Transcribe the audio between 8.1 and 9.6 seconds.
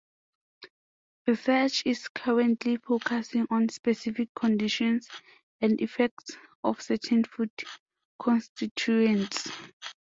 constituents.